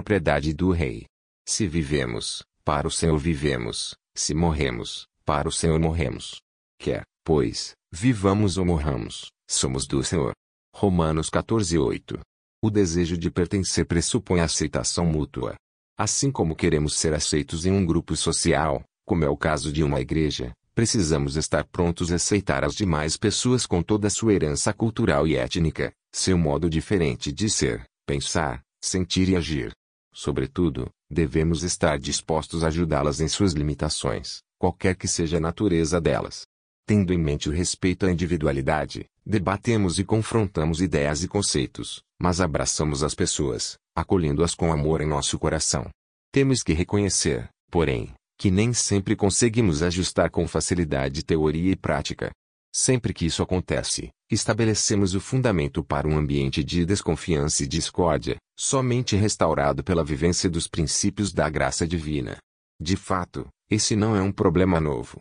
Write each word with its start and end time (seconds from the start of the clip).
propriedade 0.00 0.54
do 0.54 0.70
Rei. 0.70 1.04
Se 1.46 1.66
vivemos, 1.66 2.42
para 2.64 2.88
o 2.88 2.90
Senhor 2.90 3.18
vivemos, 3.18 3.94
se 4.16 4.32
morremos, 4.32 5.06
para 5.26 5.46
o 5.46 5.52
Senhor 5.52 5.78
morremos. 5.78 6.40
Quer, 6.78 7.02
pois, 7.22 7.72
vivamos 7.92 8.56
ou 8.56 8.64
morramos, 8.64 9.26
somos 9.46 9.86
do 9.86 10.02
Senhor. 10.02 10.32
Romanos 10.74 11.28
14:8. 11.28 12.18
O 12.62 12.70
desejo 12.70 13.18
de 13.18 13.30
pertencer 13.30 13.84
pressupõe 13.84 14.40
aceitação 14.40 15.04
mútua. 15.04 15.54
Assim 15.98 16.32
como 16.32 16.56
queremos 16.56 16.94
ser 16.94 17.12
aceitos 17.12 17.66
em 17.66 17.70
um 17.70 17.84
grupo 17.84 18.16
social, 18.16 18.82
como 19.06 19.22
é 19.22 19.28
o 19.28 19.36
caso 19.36 19.70
de 19.70 19.84
uma 19.84 20.00
igreja, 20.00 20.52
precisamos 20.74 21.36
estar 21.36 21.64
prontos 21.64 22.10
a 22.10 22.14
aceitar 22.14 22.64
as 22.64 22.74
demais 22.74 23.18
pessoas 23.18 23.66
com 23.66 23.82
toda 23.82 24.06
a 24.06 24.10
sua 24.10 24.32
herança 24.32 24.72
cultural 24.72 25.26
e 25.26 25.36
étnica, 25.36 25.92
seu 26.10 26.38
modo 26.38 26.70
diferente 26.70 27.30
de 27.30 27.50
ser, 27.50 27.84
pensar, 28.06 28.62
sentir 28.82 29.28
e 29.28 29.36
agir. 29.36 29.72
Sobretudo, 30.20 30.90
devemos 31.10 31.62
estar 31.62 31.98
dispostos 31.98 32.62
a 32.62 32.66
ajudá-las 32.66 33.22
em 33.22 33.26
suas 33.26 33.54
limitações, 33.54 34.40
qualquer 34.58 34.94
que 34.94 35.08
seja 35.08 35.38
a 35.38 35.40
natureza 35.40 35.98
delas. 35.98 36.42
Tendo 36.86 37.14
em 37.14 37.18
mente 37.18 37.48
o 37.48 37.52
respeito 37.52 38.04
à 38.04 38.12
individualidade, 38.12 39.06
debatemos 39.24 39.98
e 39.98 40.04
confrontamos 40.04 40.82
ideias 40.82 41.24
e 41.24 41.28
conceitos, 41.28 42.02
mas 42.20 42.38
abraçamos 42.38 43.02
as 43.02 43.14
pessoas, 43.14 43.78
acolhendo-as 43.96 44.54
com 44.54 44.70
amor 44.70 45.00
em 45.00 45.08
nosso 45.08 45.38
coração. 45.38 45.88
Temos 46.30 46.62
que 46.62 46.74
reconhecer, 46.74 47.48
porém, 47.70 48.12
que 48.38 48.50
nem 48.50 48.74
sempre 48.74 49.16
conseguimos 49.16 49.82
ajustar 49.82 50.28
com 50.28 50.46
facilidade 50.46 51.24
teoria 51.24 51.72
e 51.72 51.76
prática. 51.76 52.30
Sempre 52.72 53.12
que 53.12 53.26
isso 53.26 53.42
acontece, 53.42 54.10
estabelecemos 54.30 55.14
o 55.14 55.20
fundamento 55.20 55.82
para 55.82 56.06
um 56.06 56.16
ambiente 56.16 56.62
de 56.62 56.84
desconfiança 56.84 57.64
e 57.64 57.66
discórdia, 57.66 58.36
somente 58.56 59.16
restaurado 59.16 59.82
pela 59.82 60.04
vivência 60.04 60.48
dos 60.48 60.68
princípios 60.68 61.32
da 61.32 61.50
graça 61.50 61.86
divina. 61.86 62.38
De 62.80 62.96
fato, 62.96 63.48
esse 63.68 63.96
não 63.96 64.14
é 64.14 64.22
um 64.22 64.30
problema 64.30 64.80
novo. 64.80 65.20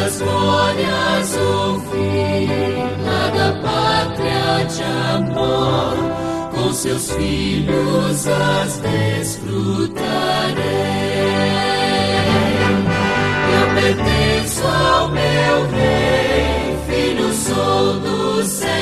As 0.08 0.20
glórias 0.20 1.36
o 1.36 1.82
lá 3.04 3.28
da 3.36 3.52
pátria 3.62 4.64
de 4.66 4.84
amor, 5.14 5.98
com 6.56 6.72
seus 6.72 7.12
filhos 7.12 8.26
as 8.26 8.78
desfrutarei. 8.78 10.06
Eu 13.54 13.68
pertenço 13.76 14.66
ao 14.66 15.10
meu 15.10 15.68
rei, 15.72 16.78
filho 16.88 17.34
sou 17.34 18.00
do 18.00 18.46
céu 18.46 18.77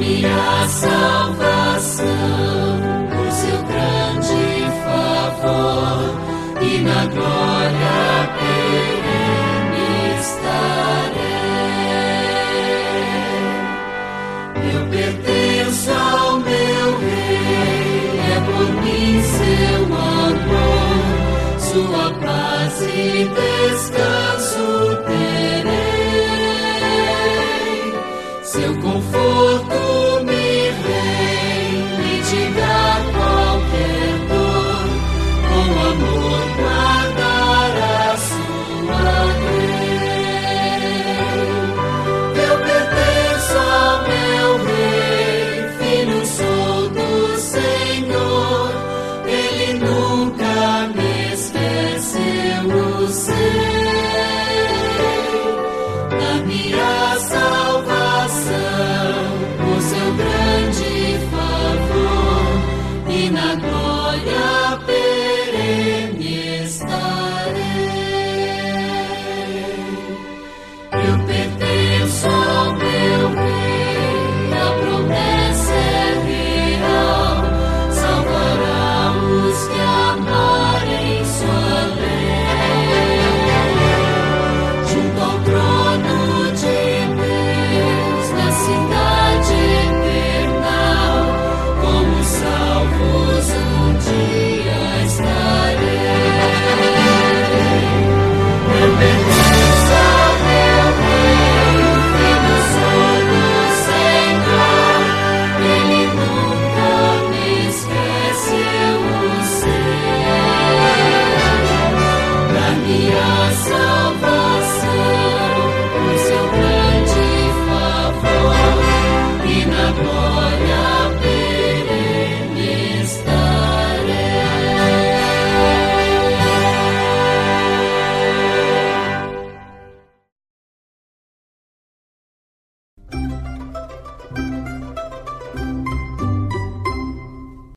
minha 0.00 0.66
salvação, 0.66 2.08
por 3.10 3.30
seu 3.30 3.62
grande 3.64 4.64
favor 4.82 6.16
e 6.62 6.78
na 6.78 7.04
glória 7.04 8.30
perene 8.38 9.88
estarei. 10.18 11.20
Eu 14.72 14.82
pertenço 14.88 15.90
ao 15.92 16.40
meu 16.40 16.98
rei, 16.98 18.20
é 18.26 18.40
por 18.46 18.68
mim 18.82 19.22
seu 19.22 19.80
amor, 19.84 21.04
sua 21.58 22.06
paz 22.20 22.74
e 22.80 23.28
descanso 23.28 24.66
terei, 25.04 26.00
seu 28.42 28.72
conforto. 28.80 29.79